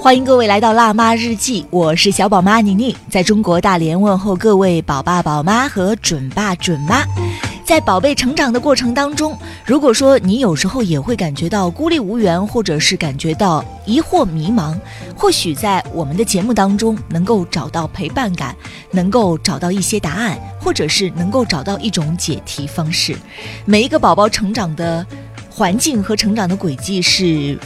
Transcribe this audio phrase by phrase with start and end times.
[0.00, 7.04] 欢迎各位来到辣妈日记，我是小宝妈宁宁，在中国大连问候各位宝爸宝妈和准爸准妈。
[7.66, 14.74] 在宝贝成长的过程当中，如果说你有时候也会感觉到孤立无援，或者是感觉到疑惑迷茫，
[15.14, 18.56] 或许在我们的节目当中能够找到陪伴感，
[18.90, 23.14] 能够找到一些答案，或者是能够找到一种解题方式。
[23.66, 25.06] 每一个宝宝成长的
[25.50, 27.58] 环境和成长的轨迹是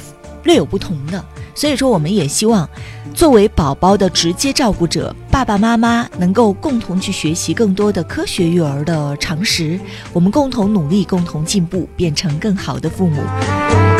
[0.42, 1.24] 略有不同的。
[1.54, 2.68] 所以说，我们也希望，
[3.14, 9.78] 作为宝宝的直接照顾者，爸爸妈妈能够共同去学习更多的科学育儿的常识，
[10.12, 13.22] 我们共同努力，共同进步，变成更好的父母。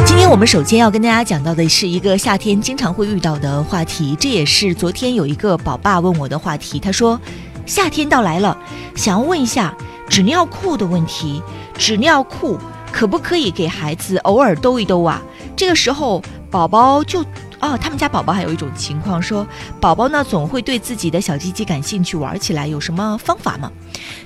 [0.05, 6.79] 今天我们首先要跟大家讲到的是一个夏天经常会遇到的话题，这也是昨天有一个宝爸问我的话题。
[6.79, 7.19] 他说，
[7.65, 8.57] 夏天到来了，
[8.97, 9.75] 想要问一下
[10.09, 11.41] 纸尿裤的问题，
[11.79, 12.59] 纸尿裤
[12.93, 15.23] 可不可以给孩子偶尔兜一兜啊？
[15.57, 16.21] 这个时候
[16.55, 17.21] 宝宝就。
[17.59, 19.45] 哦，他们家宝宝还有一种情况，说
[19.81, 23.73] 宝宝呢总会对自己的小鸡鸡感兴趣，玩起来有什么方法吗？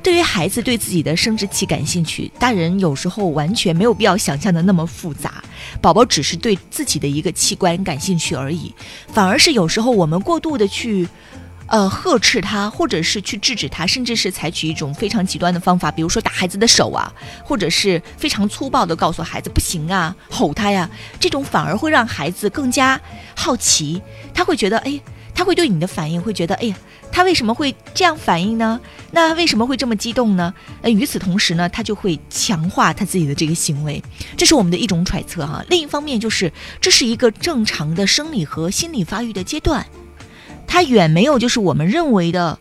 [0.02, 5.42] 对于孩子对自己的生殖器感兴趣，大人有时候完全没有必要想象的那么复杂，
[5.80, 8.74] 宝宝只是对自己的一个器官感兴趣而已，
[9.06, 11.08] 反而是有时候我们过度的去。
[11.69, 17.12] 呃，呵斥他，或者是去制止他，甚至是采取一种非常极端的方法，比如说打孩子的手啊，
[17.44, 20.88] 或者是非常粗暴的告诉孩子不行啊，吼他呀，
[21.20, 22.98] 这种反而会让孩子更加
[23.36, 24.00] 好奇，
[24.33, 24.98] 他会觉得，哎，
[25.34, 26.77] 他会对你的反应会觉得，哎呀，
[27.12, 28.80] 他为什么会这样反应呢？
[29.10, 30.55] 那为什么会这么激动呢？
[30.80, 34.03] 呃，与此同时呢，他就会强化他自己的这个行为，
[34.38, 35.62] 这是我们的一种揣测哈。
[35.69, 39.87] 另一方面就是，这是一个正常的生理和心理发育的阶段。
[40.68, 42.60] 它远没有就是我们认为的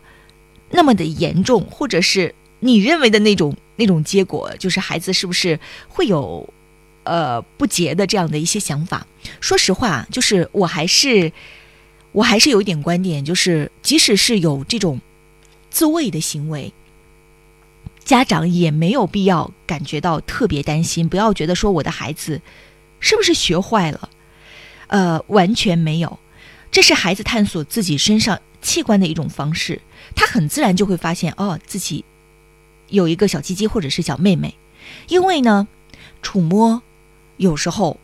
[0.70, 6.52] 那么的严重，或者是你认为的那种那种结果，就是孩子是不是会有
[7.04, 9.06] 呃不洁的这样的一些想法？
[9.40, 11.30] 说实话，就是我还是
[12.12, 15.00] 我还是有一点观点，就是即使是有这种
[15.70, 16.72] 自慰的行为，
[18.04, 22.40] 家长也没有必要感觉到特别担心，不要觉得说我的孩子
[23.00, 24.08] 是不是学坏了，
[24.86, 26.18] 呃，完全没有。
[26.70, 29.80] 这是孩子探索自己身上器官的一种方式，
[30.14, 32.04] 他很自然就会发现哦，自己
[32.88, 34.54] 有一个小鸡鸡或者是小妹妹，
[35.08, 35.66] 因为呢，
[36.22, 36.82] 触摸
[37.36, 37.98] 有时候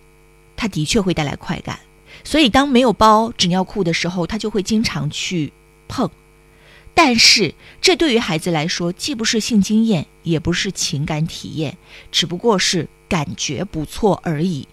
[0.57, 1.81] 他的确会带来快感，
[2.23, 5.53] 所以当没有包纸尿裤的时候，他就会经常去
[5.89, 6.11] 碰。
[6.97, 11.77] 但是这对于孩子来说，既不是性经验，也不是情感体验，
[12.13, 14.69] 只不过是感觉不错而已。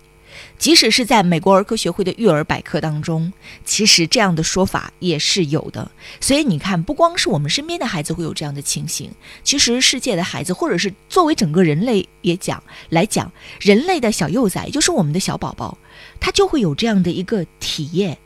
[0.58, 3.32] 即使是在美国儿科学会的育儿百科当中，
[3.66, 5.90] 其实这样的说法也是有的。
[6.20, 9.12] 所以你看，不光是我们身边的孩子会有这样的情形，
[9.44, 15.78] 其实世界的孩子，或者是作为整个人类也讲来讲，人类的小幼崽，就是我们的小宝宝，
[16.20, 18.18] 他就会有这样的一个体验。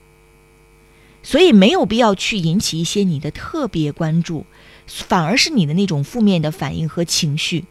[1.23, 4.45] 所以没有必要去引起一些你的特别关注，
[4.85, 7.65] 反而是你的那种负面的反应和情绪，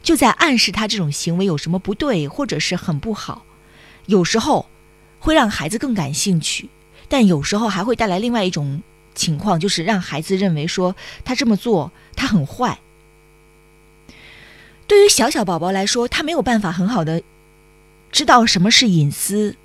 [0.00, 3.44] 就在暗示他这种行为有什么不对，或者是很不好。
[4.10, 4.66] 有时候
[5.18, 6.68] 会让孩子更感兴趣，
[7.08, 8.82] 但有时候还会带来另外一种
[9.14, 10.94] 情况，就是让孩子认为说
[11.24, 12.80] 他这么做他很坏。
[14.86, 17.22] 对于小小宝宝来说，他没有办法很好的
[18.10, 19.56] 知道什么是隐私，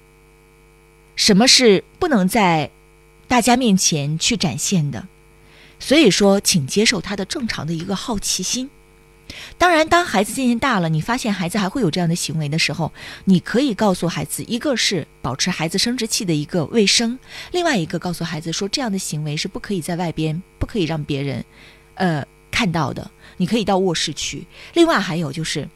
[1.16, 2.70] 什么是不能在
[3.28, 5.08] 大家面前去展现的，
[5.80, 8.70] 所以说，请接受他的正常的一个好奇心。
[9.58, 12.92] 当然，当孩子渐渐大了，你发现孩子还会有这样的行为的时候，
[13.26, 17.18] 你可以告诉孩子，一个是保持孩子生殖器的一个卫生，
[17.52, 21.44] 另外一个告诉孩子说，这样的行为是不可以在外边，不可以让别人，
[21.96, 23.10] 呃，看到的。
[23.38, 24.46] 你可以到卧室去。
[24.74, 25.68] 另外还有就是，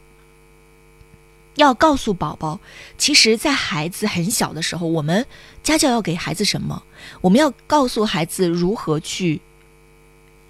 [1.56, 2.58] 要告诉宝宝，
[2.96, 5.26] 其实，在孩子很小的时候，我们
[5.62, 6.82] 家教要给孩子什么？
[7.20, 9.40] 我们要告诉孩子如何去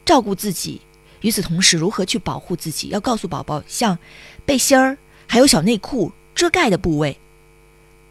[0.04, 0.80] 照顾自己。
[1.20, 2.88] 与此同时，如何去保护自己？
[2.88, 3.98] 要告诉宝宝，像
[4.46, 4.96] 背心儿
[5.26, 7.18] 还有小内裤遮盖的部位，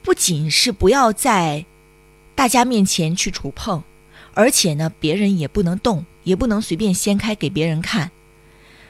[0.04, 1.66] 不仅是不要在
[2.36, 3.84] 大家面前去触碰，
[4.34, 8.12] 而且呢，别人也不能动，也不能随便掀开给别人看。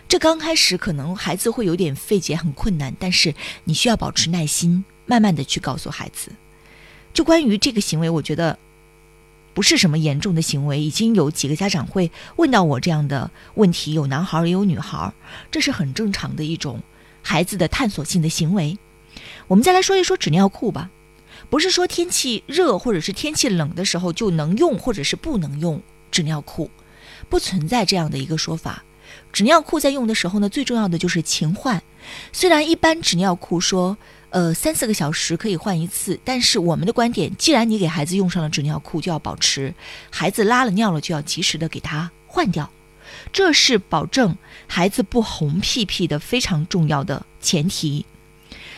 [0.07, 3.33] 这刚开始可能孩子会有点费解，很困难，但是
[3.63, 6.31] 你需要保持耐心，慢慢的去告诉孩子。
[7.13, 8.57] 就关于这个行为，我觉得。
[9.59, 10.79] 不是什么严重的行为。
[10.79, 15.11] 已经有几个家长会问到我这样的问题，有男孩也有女孩，
[15.51, 16.81] 这是很正常的一种
[17.21, 18.77] 孩子的探索性的行为。
[19.49, 20.89] 我们再来说一说纸尿裤吧，
[21.49, 26.71] 不是说天气热或者是天气冷的时候就能用或者是不能用纸尿裤，
[27.27, 28.85] 不存在这样的一个说法。
[29.31, 31.81] 纸尿裤在用的时候呢，最重要的就是勤换。
[32.31, 33.97] 虽然一般纸尿裤说，
[34.31, 39.73] 呃，三四个小时可以换一次，但是我们的观点，既然你给孩子用上了纸尿裤，就要保持
[40.09, 42.69] 孩子拉了尿了就要及时的给他换掉，
[43.31, 44.35] 这是保证
[44.67, 48.05] 孩子不红屁屁的非常重要的前提。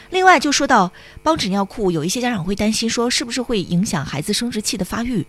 [0.09, 0.91] 另外，就说到
[1.23, 5.25] 包纸尿裤，有一些家长会担心说，是不是会影响孩子生殖器的发育？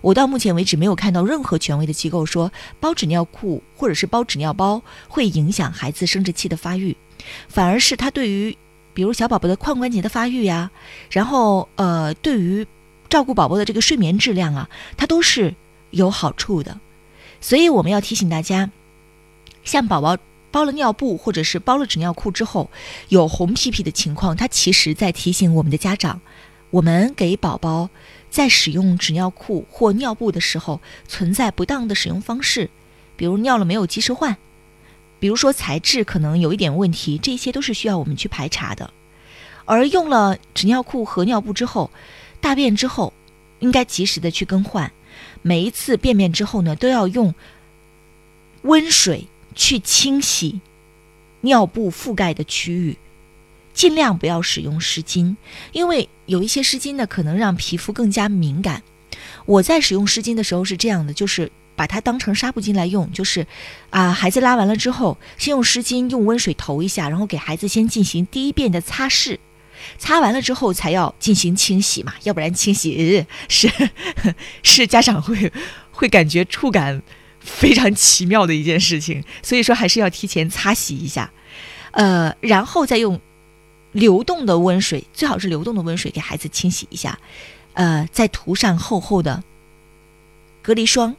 [0.00, 6.96] 我到目前为止没有看到任何权威的机构说包纸尿裤或者是包纸尿包会影响孩子生殖器的发育，
[7.48, 8.56] 反而是它对于
[8.94, 10.70] 比如小宝宝的髋关节的发育呀，
[11.10, 12.66] 然后呃对于
[13.08, 15.54] 照顾宝宝的这个睡眠质量啊，它都是
[15.90, 16.80] 有好处的。
[17.40, 18.70] 所以我们要提醒大家，
[19.62, 20.18] 像宝宝
[20.50, 22.70] 包了尿布或者是包了纸尿裤之后
[23.08, 26.20] 有红屁屁的情况，它其实在提醒我们的家长，
[26.70, 27.90] 我们给宝宝。
[28.30, 32.68] 在使用纸尿裤或尿布的时候，存在不当的使用方式，
[33.16, 34.36] 比如尿了没有及时换，
[35.18, 38.92] 比如说材质可能有一点问题，这些都是需要我们去排查的。
[39.64, 41.90] 而用了纸尿裤和尿布之后，
[42.38, 43.14] 大便之后
[43.60, 44.92] 应该及时的去更换，
[45.40, 47.34] 每一次便便之后呢，都要用
[48.62, 50.60] 温水去清洗
[51.40, 52.98] 尿布覆盖的区域。
[53.78, 55.36] 尽量不要使用湿巾，
[55.70, 58.82] 因为有一些湿巾呢，可能让皮肤更加敏感。
[59.46, 63.46] 我在使用湿巾的时候是这样的，就是把它当成纱布巾来用，就是
[63.90, 69.38] 啊，孩子拉完了之后，先用湿巾用温水投一下，然后给孩子先进行第一遍的擦拭，
[69.96, 73.70] 擦完了之后才要进行清洗嘛，要不然清洗是
[74.64, 75.52] 是家长会
[75.92, 77.00] 会感觉触感
[77.38, 81.30] 非常奇妙的一件事情，所以说还是要提前擦洗一下，
[81.92, 83.20] 呃，然后再用。
[83.98, 87.18] 流动的温水最好是流动的温水，给孩子清洗一下，
[87.72, 89.42] 呃，再涂上厚厚的
[90.62, 91.16] 隔离霜。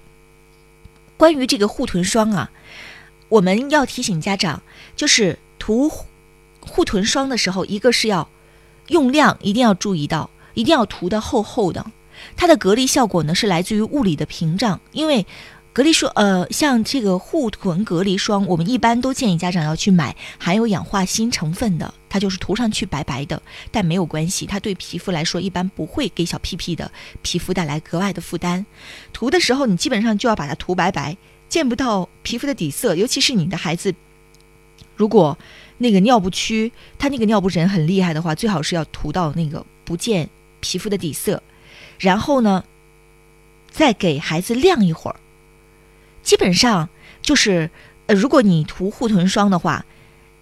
[1.18, 2.52] 关于这个护臀霜啊，
[3.28, 4.64] 我们要提醒家长，
[4.96, 5.92] 就是涂
[6.62, 8.30] 护臀霜的时候，一个是要
[8.88, 11.86] 用量一定要注意到，一定要涂的厚厚的。
[12.38, 15.26] 它的隔离效果呢，是来自于物理的屏障，因为。
[15.72, 28.66] 隔离霜，呃，像这个护臀隔离霜，我们一般都建议家长要去买含有氧化锌成分的，它就是涂上去白白的，但没有关系，它对皮肤来说一般不会给小屁屁的皮肤带来格外的负担。
[29.14, 31.16] 涂的时候，你基本上就要把它涂白白，
[31.48, 33.94] 见不到皮肤的底色，尤其是你的孩子，
[34.96, 35.38] 如果
[35.78, 40.28] 那个尿布区，他那个尿布疹很厉害的话，最好是要涂到那个不见
[40.60, 41.42] 皮肤的底色，
[42.00, 42.66] 然后呢，
[43.72, 45.16] 再给孩子晾一会儿。
[46.30, 46.90] 基本上
[47.24, 47.72] 就是，
[48.06, 49.84] 呃，如果你涂护臀霜的话，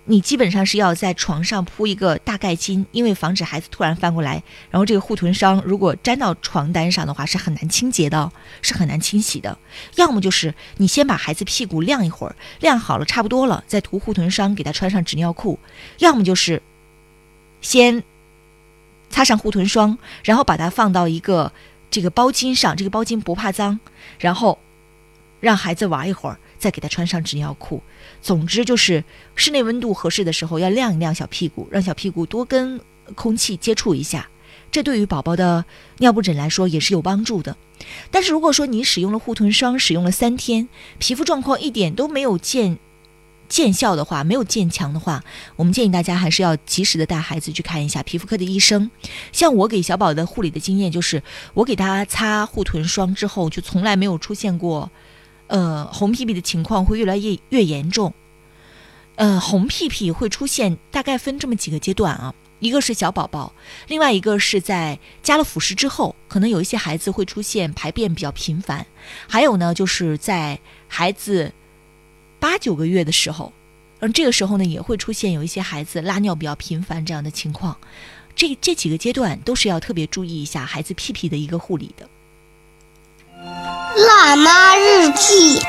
[0.04, 8.30] 你基本上是要在床上铺一个大盖巾，因为防止孩子突然翻过来，然后这个护臀霜如果粘到床单上的话，是很难清洁的，
[8.62, 9.58] 是很难清洗的。
[9.96, 15.58] 要么就是你先把孩子屁股晾一会儿，晾好了差不多了，再涂护臀霜给他穿上纸尿裤；
[16.00, 16.62] 要么就是
[17.62, 18.04] 先
[19.10, 21.54] 擦上护臀霜，然后把它放到一个
[21.90, 23.80] 这个包巾上，这个包巾不怕脏，
[24.20, 24.60] 然后。
[25.40, 27.82] 让孩子玩一会儿，再给他穿上纸尿裤。
[28.22, 29.04] 总之就是
[29.36, 32.80] 室内温度合适的时候，要晾一晾小屁股，让小屁股多跟
[33.16, 34.30] 空气接触一下。
[34.70, 35.64] 这对于宝宝的
[36.00, 37.56] 尿布疹来说也是有帮助的。
[38.12, 42.78] 但是如果说你使用了护臀霜，使用了三天，皮肤状况一点都没有见
[43.48, 45.24] 见效的话，没有见强的话，
[45.56, 48.92] 我们建议大家还是要及时的带孩子去看一下皮肤科的医生。
[49.32, 51.24] 像我给小宝的护理的经验就是，
[51.54, 54.92] 我给他擦护臀霜之后，就从来没有出现过。
[55.48, 58.14] 呃，红屁屁的情况会越来越越严重。
[59.16, 62.34] 呃，红屁屁会出现，大概分这么几个阶段啊。
[62.60, 63.54] 一个是小宝宝，
[63.88, 68.86] 另外一个是在加了辅食之后，可能有一些孩子会出现排便比较频繁。
[69.28, 71.54] 还有呢，就是在孩子
[72.40, 73.54] 八九个月的时候，
[74.00, 77.78] 嗯，这个时候呢也会出现有一些孩子拉尿比较频繁这样的情况。
[78.36, 82.10] 这这几个阶段都是要特别注意一下孩子屁屁的一个护理的。
[83.46, 85.62] 辣妈日记。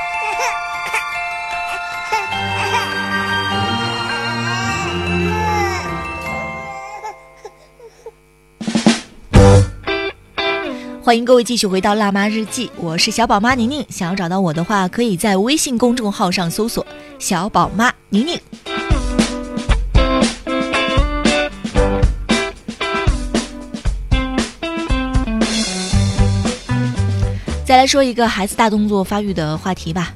[11.03, 13.85] 欢迎各位继续回到辣妈日记，我是小宝妈宁宁。
[13.89, 16.87] 想要找到我的话，可以在微信公众号上搜索
[17.19, 18.39] “小宝妈宁宁”。
[27.69, 30.15] 再来说一个孩子大动作发育的话题吧。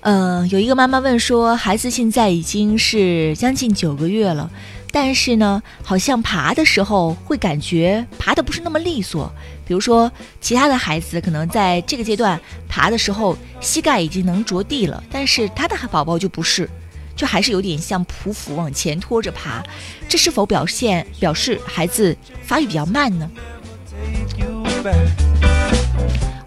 [0.00, 4.50] 呃，有一个妈妈问说，孩子现在已经是将近九个月了，
[4.90, 9.30] 但是呢，好像爬的时候会感觉爬的不是那么利索。
[9.66, 10.10] 比如说，
[10.40, 16.66] 其他的孩子可能在这个阶段爬的时候，膝盖已经能着地了，但是他的宝宝就不是，
[17.14, 19.62] 就还是有点像匍匐往前拖着爬。
[20.08, 23.30] 这是否表现表示孩子发育比较慢呢？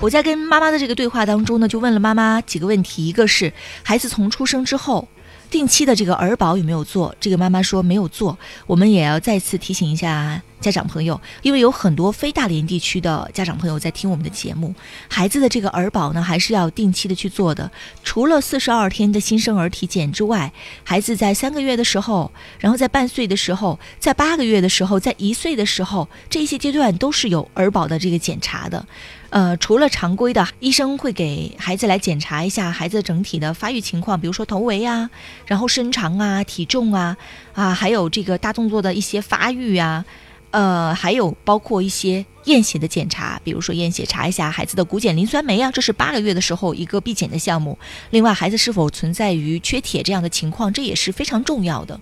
[0.01, 3.51] 我在跟妈妈的这个对话当中呢，就问了妈妈几个问题，一个是
[3.83, 5.07] 孩子从出生之后。
[5.51, 7.15] 定期的这个儿保有没有做？
[7.19, 8.37] 这个妈妈说没有做。
[8.67, 14.73] 我们也要再次提醒一下家长朋友，因为有很多非大连地区的家长朋友在听我们的节目，
[15.07, 17.71] 孩子的这个儿保呢还是要定期的去做的。
[18.03, 20.51] 除了四十二天的新生儿体检之外，
[20.83, 28.85] 孩子在三个月的时候，然后在半岁的时候，在八个月的时候，在一岁的时候，这些阶段都是有儿保的这个检查的。
[29.29, 35.07] 呃，除了常规的，医生会给孩子来检查一下孩子整体的发育情况，比如说头围啊，
[35.45, 37.15] 然后身长啊、体重啊，
[37.53, 40.03] 啊，还有这个大动作的一些发育啊，
[40.51, 47.77] 呃，还有包括一些验血的检查，比如说验血查一下孩子的骨碱磷酸酶啊，这是八个月的时候一个必检的项目。
[48.09, 51.99] 另外，孩子是否存在于缺铁这样的情况，这也是非常重要的。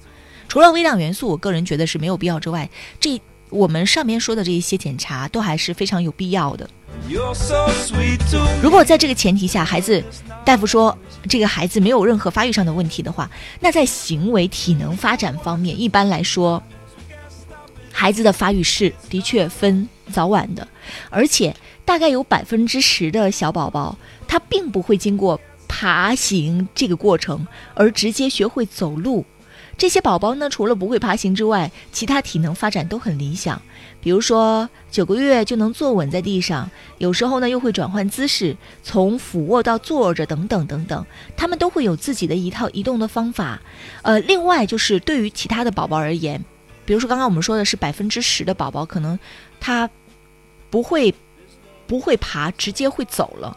[0.48, 6.70] 除了微量元素，我个人觉得是没有必要之外，这我们上面说的这一些检查都还是非常有必要的。
[8.62, 10.04] 如果在这个前提下，孩子
[10.44, 10.98] 大夫说
[11.30, 16.62] 这个孩子没有任何发育上的问题的话，那在行为体能发展方面，一般来说，
[18.08, 20.66] 孩子的发育是的确分早晚的，
[21.10, 23.98] 而且大概有百分之十的小宝宝，
[24.30, 25.38] 他并不会经过
[25.68, 29.26] 爬行这个过程而直接学会走路。
[29.78, 33.62] 这些宝宝呢，除了不会爬行之外，其他体能发展都很理想。
[34.00, 43.60] 比如说，九个月就能坐稳在地上，有时候呢又会转换姿势，从俯卧到坐着，等等等等，他们都会有自己的一套移动的方法。
[44.04, 46.42] 呃，另外就是对于其他的宝宝而言，
[46.88, 49.20] 比如说刚刚我们说的是百分之十的宝宝，可能
[49.60, 49.88] 他
[50.72, 51.14] 不会
[51.86, 53.56] 不会爬，直接会走了。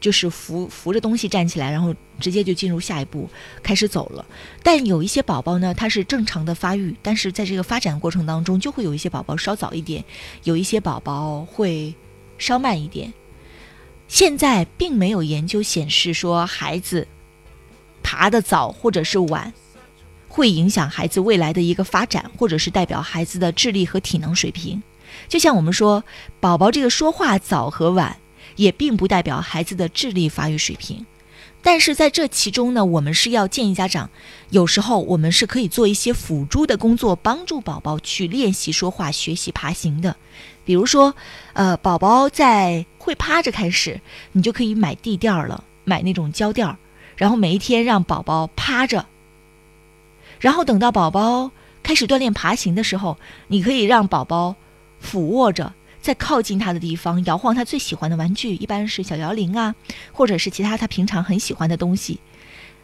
[0.00, 3.28] 就是扶扶着东西站起来，然后直接就进入下一步
[3.62, 4.24] 开始走了。
[4.62, 10.02] 但有一些宝宝呢，他是正常的发育，但是在这个发展过程当中，就会有一些宝宝稍早一点，
[10.44, 11.94] 有一些宝宝会
[12.38, 13.12] 稍慢一点。
[14.08, 17.06] 现在并没有研究显示说孩子
[18.02, 19.52] 爬得早或者是晚，
[20.30, 24.82] 会影响孩子未来的一个发展，或者是代表孩子的智力和体能水平。
[25.28, 26.02] 就像我们说，
[26.40, 28.16] 宝宝这个说话早和晚。
[28.56, 31.06] 也并不代表孩子的智力发育水平，
[31.62, 34.10] 但是在这其中呢，我们是要建议家长，
[34.50, 40.14] 有时候我们是可以做一些辅助的工作，帮助宝宝去练习说话、学习爬行的。
[40.64, 41.14] 比如说，
[41.54, 43.98] 呃，宝宝在会趴着开始，
[44.32, 46.76] 你就可以买地垫了，买那种胶垫，
[47.16, 49.06] 然后每一天让宝宝趴着，
[50.40, 53.16] 然后等到宝宝开始锻炼爬行的时候，
[53.46, 54.56] 你可以让宝宝
[54.98, 55.72] 俯卧着。
[56.02, 59.74] 在靠近他的地方摇晃他最喜欢的玩具，一般是小摇铃啊，
[60.12, 62.18] 或者是其他他平常很喜欢的东西，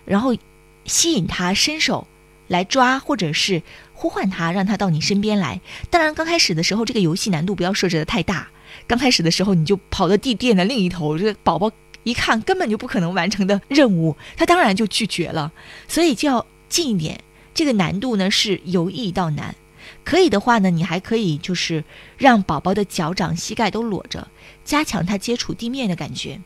[0.05, 0.37] 然后
[0.85, 2.07] 吸引他伸手
[2.47, 3.63] 来抓，或者是
[3.95, 5.63] 呼唤他，让他到你身边来。
[5.89, 8.49] 当然，刚开始的时候这个游戏难度不要设置的太大。
[8.87, 11.73] 刚开始的时候你就跑到地垫的另一头，这个宝宝
[12.03, 15.51] 一看根本就不可能完成的任务，他当然就拒绝了。
[15.89, 17.19] 所以就要近一点，
[17.57, 19.57] 这个难度呢是由易到难。
[20.05, 21.83] 可以的话呢，你还可以就是
[22.19, 24.29] 让宝宝的脚掌、膝盖都裸着，
[24.65, 26.41] 加强他接触地面的感觉。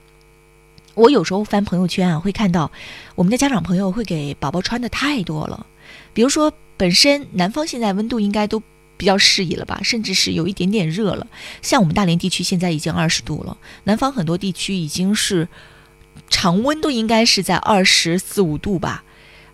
[0.94, 2.70] 我有时候翻朋友圈啊，会看到
[3.16, 5.66] 我们的家长朋友会给宝宝穿的太多了。
[6.12, 8.62] 比如说，本身南方现在温度应该都
[8.96, 11.26] 比较适宜了吧，甚至是有一点点热了。
[11.60, 15.48] 像我们大连地区现在已经二十度了，南方很多地区已经是
[16.28, 19.04] 常温都应该是在二十四五度吧。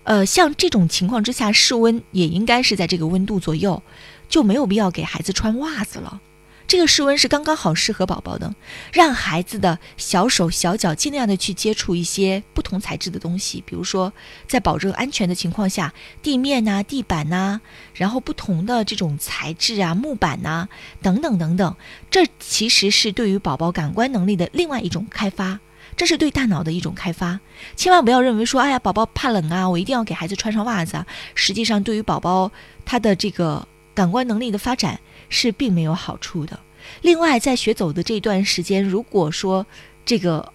[0.06, 3.82] 呃，像这种情况之下，室温也应该是在这个温度左右，
[4.28, 6.20] 就没有必要给孩子穿袜子了。
[6.68, 8.54] 这个室温是刚刚好适合宝宝的，
[8.92, 14.12] 让孩子的小手小脚尽量的去接触一些不同材质的东西，比如说
[14.46, 17.60] 在保证安全的情况下，地面呐、地板呐，
[17.92, 20.68] 然后不同的这种材质啊、木板呐
[21.02, 21.76] 等等等等，
[22.10, 25.58] 这其实是对于宝宝感官能力的另外一种开发。
[25.96, 27.40] 这是对大脑的一种开发，
[27.74, 31.06] 千万不要认为说，哎呀，宝宝怕冷啊，我一定要给孩子穿上袜子啊。
[31.34, 32.52] 实际上，对于宝宝
[32.84, 35.00] 他的这个感官能力的发展
[35.30, 36.60] 是并没有好处的。
[37.00, 39.66] 另外，在学走的这段时间，如果说
[40.04, 40.52] 这个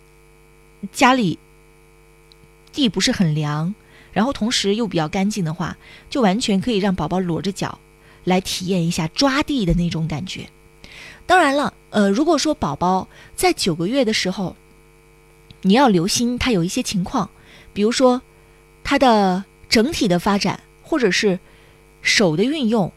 [0.92, 1.40] 家里
[2.72, 3.74] 地不是很凉，
[4.14, 5.76] 然后同时又比较干净的话，
[6.10, 7.80] 就完全可以让宝宝裸着脚
[8.24, 10.48] 来体验一下抓地的那种感觉。
[11.26, 14.56] 当然了，呃，如果说宝宝在九个月的时候，
[15.64, 17.30] 你要留心他有一些情况，
[17.74, 18.22] 比如说
[18.84, 21.40] 他的整体的发展，或者是
[22.02, 22.92] 手的运用，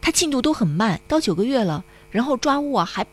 [0.00, 3.04] 他进度都很慢，到九个月了，然后抓握还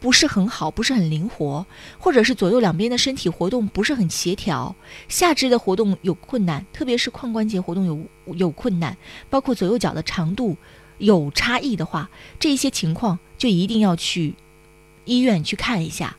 [0.00, 1.66] 不是很好，不是很灵活，
[1.98, 4.76] 或者是左右两边的身体活动不是很协调，
[5.08, 8.94] 下肢的活动有困难，特别是髋关节活动有有困难，
[9.30, 10.58] 包括左右脚的长度
[10.98, 14.34] 有差异的话，这一些情况就一定要去
[15.06, 16.14] 医院去看一下。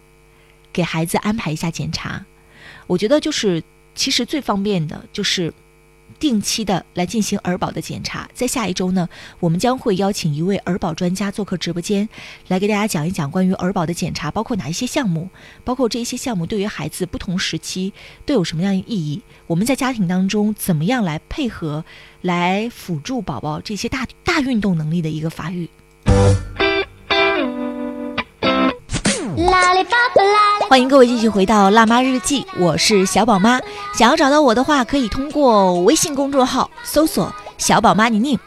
[0.76, 2.26] 给孩子安排一下检查，
[2.86, 3.64] 我觉得就是
[3.96, 5.54] 其实最方便的就是
[6.20, 8.30] 定期的来进行儿保的检查。
[8.34, 9.08] 在下一周呢，
[9.40, 12.10] 我们将会邀请一位儿保专家做客直播间，
[12.50, 15.30] 来给大家讲一讲关于儿保的检查，包括哪一些项目，
[15.64, 17.94] 包括这一些项目对于孩子不同时期
[18.26, 19.22] 都有什么样的意义。
[19.48, 21.86] 我们在家庭当中怎么样来配合，
[22.22, 25.70] 来辅助宝宝这些大大运动能力的一个发育。
[30.68, 33.62] 欢迎各位继续回到《辣妈日记》，我是小宝妈。
[33.94, 38.38] 想要找到我的话，可以通过微信公众号搜索“小宝妈宁宁”。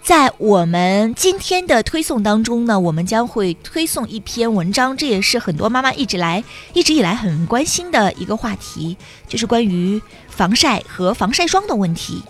[0.00, 12.22] 在我们今天的推送当中呢，我们将会推送一篇文章，这也是很多妈妈一直来、一直以来很关心的一个话题，就是关于防晒和防晒霜的问题。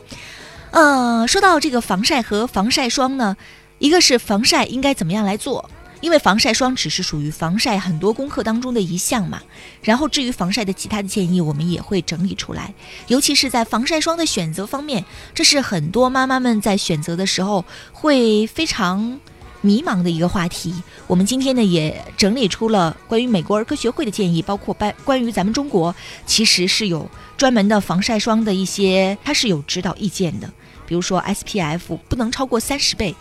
[0.71, 3.37] 呃，说到这个防晒和防晒霜呢，
[3.79, 5.69] 一个是防晒应该怎么样来做？
[6.01, 9.41] 因为防晒霜只是属于防晒很多功课当中的一项嘛，
[9.83, 12.75] 然后至于防晒的其他的建议，我们也会整理出来。
[13.09, 19.19] 尤其是在防晒霜的选择方面，这是很多妈妈们在选择的时候会非常
[19.63, 20.75] 迷茫的一个话题。
[21.07, 25.95] 我们今天呢也整理出了关于美国儿科学会的建议，包括关关于咱们中国
[26.27, 30.53] 其实是有专门的防晒霜的一些，它是有指导意见的，
[30.87, 33.15] 比如说 SPF 不能超过三十倍。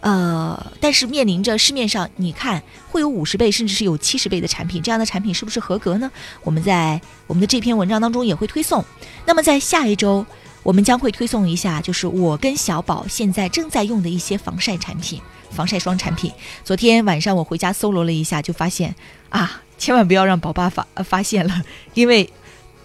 [0.00, 6.10] 呃，但是面临着市面上，你看会有五十倍，甚至是有七十倍的产品，这样的产品是不是合格呢？
[6.42, 8.82] 我们在我们的这篇文章当中也会推送。
[9.26, 10.24] 那么在下一周，
[10.62, 16.32] 我们将会推送一下，就是我跟小宝现在正在用的一些防晒产品、防晒霜产品。
[16.64, 18.94] 昨天晚上我回家搜罗了一下，就发现
[19.28, 22.30] 啊，千万不要让宝爸发发现了， 因为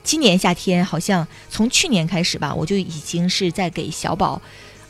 [0.04, 4.42] 今年夏天好像从去年开始吧，我就已经是在给小宝。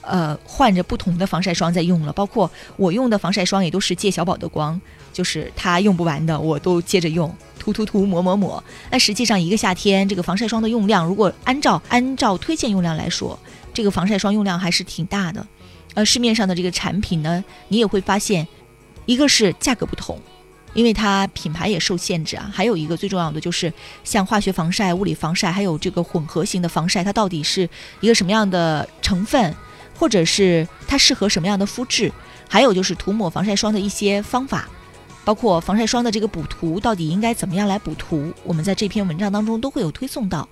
[0.06, 4.80] 呃，换着不同的防晒霜在用了，包括我用的防晒霜也都是借小宝的光，
[5.12, 8.64] 就是他用不完的，我都接着用，涂涂涂，抹抹抹。
[8.92, 13.38] 那实际上一个夏天，这个防晒霜的用量，如果按照按照推荐用量来说，
[13.74, 15.46] 这个防晒霜用量还是挺大的。
[15.96, 18.48] 呃，市面上的这个产品呢，你也会发现，
[19.06, 20.20] 一个是价格不同，
[20.74, 22.52] 因为它品牌也受限制啊。
[22.54, 27.70] 还有一个最重要的就是，像化学防晒、物理防晒，还有这个混合型的防晒，它到底是
[28.02, 29.56] 一个什么样的成分？
[29.98, 32.12] 或者是它适合什么样的肤质，
[32.50, 34.68] 还有就是涂抹防晒霜的一些方法，
[35.24, 40.48] 包括防晒霜的这个补涂到底应该怎么样来补涂，我们在这篇文章当中都会有推送到。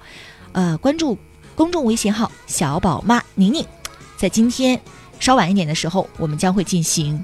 [0.53, 1.17] 呃，关注
[1.55, 3.65] 公众微信号“小宝妈宁宁”，
[4.17, 4.79] 在今天
[5.19, 7.23] 稍晚一点的时候，我们将会进行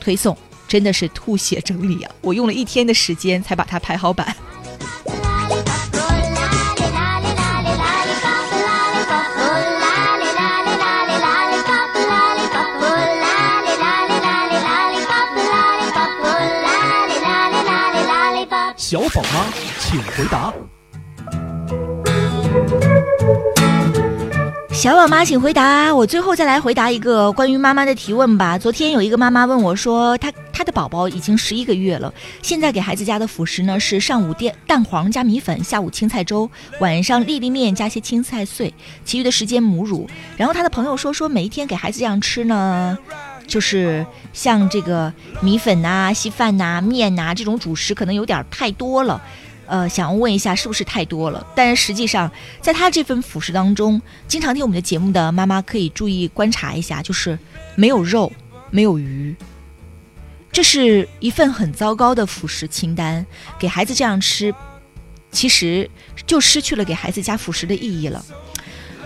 [0.00, 0.36] 推送。
[0.68, 2.10] 真的是吐血整理啊！
[2.20, 4.34] 我用了一天的时间才把它排好版。
[18.76, 19.46] 小宝妈，
[19.80, 20.52] 请回答。
[24.70, 25.94] 小宝妈，请回答。
[25.94, 28.58] 我最后再来回答一个关于妈妈的提问吧。
[28.58, 32.12] 昨天有一个妈妈问我说，她她的宝宝已经十一个月了，
[32.42, 38.74] 现在给孩子家的辅食呢是上午蛋蛋黄加米粉，下午青菜粥，晚上粒粒面加些青菜碎，
[39.06, 40.06] 其余的时间母乳。
[40.36, 42.98] 然后她的朋友说说每一天给孩子这样吃呢。
[43.46, 49.20] 就是像这个米粉呐、稀饭呐、面呐这种主食，可能有点太多了，
[49.66, 51.46] 呃，想要问一下是不是太多了？
[51.54, 52.30] 但是实际上，
[52.60, 57.38] 在他这份辅食当中，经常听我们的节目的妈妈可以注意观察一下，就是
[57.74, 58.32] 没有肉，
[58.70, 59.34] 没有鱼，
[60.50, 63.24] 这是一份很糟糕的辅食清单。
[63.58, 64.54] 给孩子这样吃，
[65.30, 65.88] 其实
[66.26, 68.24] 就失去了给孩子加辅食的意义了，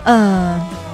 [0.03, 0.90] 呃。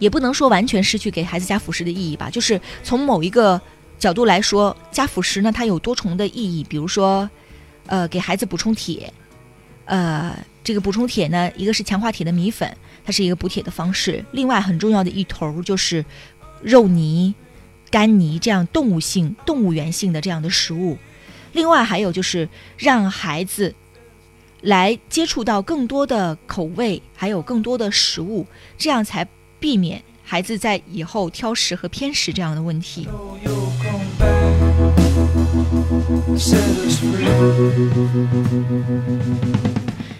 [0.00, 3.60] 也不能说完全失去给孩子加辅食的意义吧，就是从某一个
[3.98, 6.64] 角度来说，加辅食呢，它有多重的意义。
[6.64, 7.28] 比如说，
[7.86, 9.12] 呃，给孩子补充铁，
[9.84, 10.34] 呃，
[10.64, 14.24] 这个补充铁呢，一个是强化铁的米粉，它是一个补铁的方式。
[14.32, 16.02] 另外很重要的一头就是
[16.62, 17.34] 肉泥、
[17.90, 20.96] 干泥这样动物性、动物源性的这样的食物。
[21.52, 23.74] 另外还有就是让孩子
[24.62, 28.46] 来接触到更多的口味，还有更多的食物，
[28.78, 29.28] 这样才。
[29.60, 33.06] 避免孩子在以后挑食和偏食这样的问题。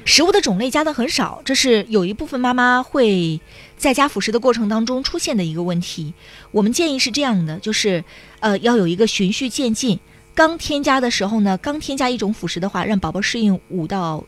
[0.04, 3.40] 食物的种类加的很少，这是有一部分妈妈会
[3.76, 6.12] 在加辅食的过程当中出现的一个问题。
[6.50, 8.04] 我们建议是这样的，就是
[8.40, 9.98] 呃要有一个循序渐进。
[10.34, 14.24] 刚添加的时候呢，刚添加一种辅食的话，让宝宝适应五到。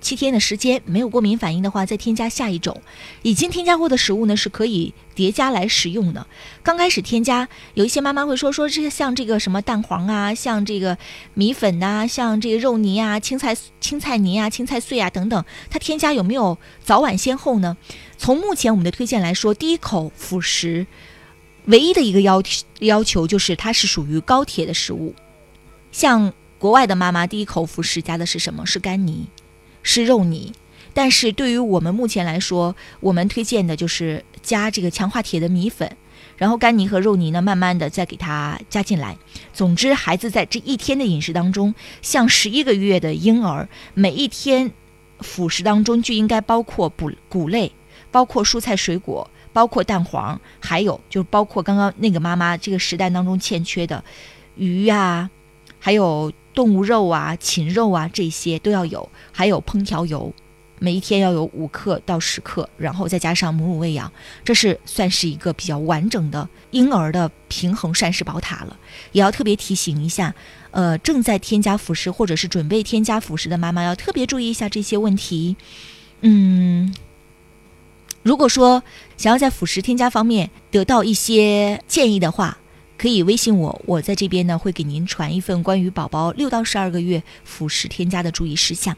[0.00, 2.80] 七天的时间没有过敏反应的话，再添加下一种。
[3.22, 6.26] 已经添加过的食物呢，是可以叠加来食用的。
[6.62, 10.96] 刚开始添加，有一些妈妈会说说这些像这个什么蛋黄啊，像这个
[11.34, 17.76] 米粉呐，像这个肉泥啊、青菜青菜泥啊、青菜碎啊等等，它添加有没有早晚先后呢？
[18.16, 20.86] 从目前我们的推荐来说，第一口辅食
[21.66, 22.42] 唯一的一个要
[22.78, 25.14] 要求就是它是属于高铁的食物。
[25.92, 28.64] 像国外的妈妈，第一口辅食加的是什么？
[28.64, 29.26] 是干泥。
[29.82, 30.52] 是肉泥，
[30.92, 35.96] 但是对于我们目前来说，我们推荐的就是加这个强化铁的米粉，
[36.36, 39.16] 然后干泥和肉泥呢，慢慢的再给它加进来。
[39.52, 44.70] 总之，孩子在这一天的饮食当中，像十一个月的婴儿，每一天
[45.20, 47.70] 辅食当中就应该包括补谷类，
[48.10, 54.02] 包括蔬菜水果，包括蛋黄，还有就是包括刚刚那个妈妈这个时代当中欠缺的
[54.56, 55.28] 鱼呀，
[55.80, 56.32] 还有。
[56.52, 60.34] 动物肉啊，禽肉啊，这些都要有，还有烹调油，
[60.80, 64.12] 每一天要有五克到十克，然后再加上母乳喂养，
[64.44, 68.76] 这是算是一个比较完整的婴儿的平衡膳食宝塔了。
[69.12, 70.34] 也要特别提醒一下，
[70.72, 75.56] 呃，正在添加辅食或者是准备添加辅食的妈妈要特别注意一下这些问题。
[76.22, 76.92] 嗯，
[78.24, 78.82] 如果说
[79.16, 82.58] 想要在辅食添加方面得到一些建议的话。
[83.00, 88.94] 可以微信我，我在这边呢会给您传一份关于宝宝六到十二个月辅食添加的注意事项。